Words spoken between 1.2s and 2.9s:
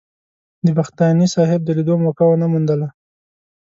صاحب د لیدو موقع ونه موندله.